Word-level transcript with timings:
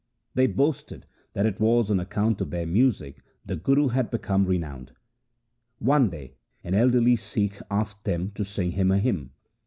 They 0.33 0.47
boasted 0.47 1.05
that 1.33 1.45
it 1.45 1.59
was 1.59 1.91
on 1.91 1.99
account 1.99 2.41
of 2.41 2.49
their 2.49 2.65
music 2.65 3.19
the 3.45 3.55
Guru 3.55 3.89
had 3.89 4.09
become 4.09 4.47
re 4.47 4.57
nowned. 4.57 4.93
One 5.77 6.09
day 6.09 6.33
an 6.63 6.73
elderly 6.73 7.15
Sikh 7.15 7.59
asked 7.69 8.03
them 8.05 8.31
to 8.31 8.43
sing 8.43 8.71
him 8.71 8.89
a 8.89 8.97
hymn. 8.97 9.29